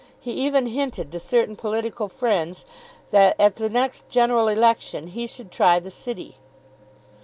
[0.19, 2.65] He even hinted to certain political friends
[3.11, 6.37] that at the next general election he should try the City.